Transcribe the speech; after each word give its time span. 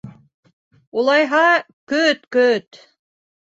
Улайһа, 1.01 1.43
көт, 1.93 2.27
көт. 2.39 2.83